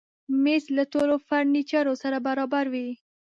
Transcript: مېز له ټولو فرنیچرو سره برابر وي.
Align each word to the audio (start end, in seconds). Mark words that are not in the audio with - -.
مېز 0.43 0.63
له 0.77 0.83
ټولو 0.93 1.15
فرنیچرو 1.27 1.93
سره 2.03 2.17
برابر 2.27 2.65
وي. 2.73 2.89